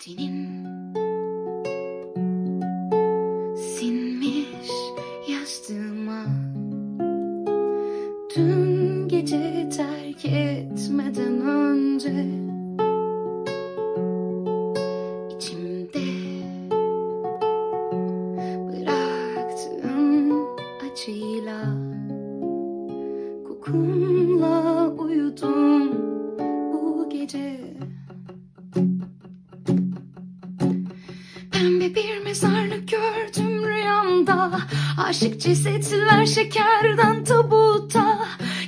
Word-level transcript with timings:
Tenin 0.00 0.64
sinmiş 3.56 4.70
yastığıma 5.28 6.24
Dün 8.36 9.08
gece 9.08 9.68
terk 9.76 10.24
etmeden 10.24 11.40
önce 11.40 12.26
içimde 15.36 16.06
bıraktığın 18.68 20.46
acıyla 20.92 21.64
Kokunla 23.48 24.88
uyudum 24.88 25.92
bu 26.72 27.08
gece 27.10 27.59
bir 31.94 32.24
mezarlık 32.24 32.88
gördüm 32.88 33.64
rüyamda. 33.66 34.50
Aşık 35.06 35.40
cesetler 35.40 36.26
şekerden 36.26 37.24
tabutta 37.24 38.18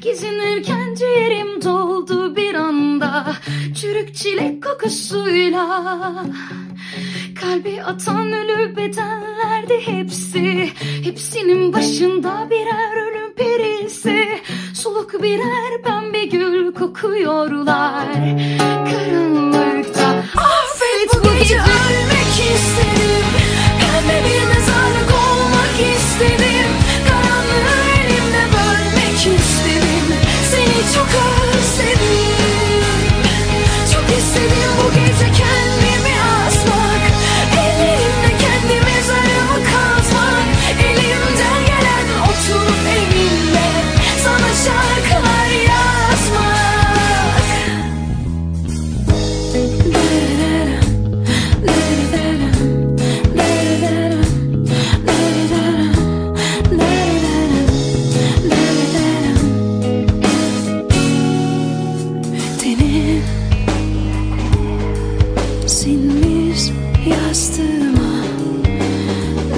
Gezinirken 0.00 0.94
ciğerim 0.94 1.62
doldu 1.62 2.36
bir 2.36 2.54
anda. 2.54 3.36
Çürük 3.80 4.14
çilek 4.14 4.62
kokusuyla. 4.62 6.24
Kalbi 7.40 7.82
atan 7.82 8.32
ölü 8.32 8.76
bedenlerdi 8.76 9.80
hepsi. 9.86 10.70
Hepsinin 11.04 11.72
başında 11.72 12.48
birer 12.50 13.08
ölüm 13.08 13.32
perisi. 13.34 14.28
Soluk 14.74 15.22
birer 15.22 15.82
pembe 15.84 16.24
gül 16.24 16.74
kokuyorlar 16.74 18.06
yastığıma 67.06 68.24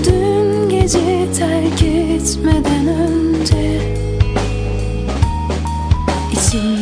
Dün 0.04 0.68
gece 0.68 1.32
terk 1.38 1.82
etmeden 1.82 2.86
önce. 2.86 3.94
İçimde 6.32 6.81